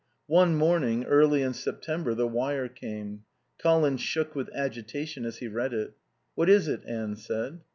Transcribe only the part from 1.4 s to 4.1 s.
in September, the wire came. Colin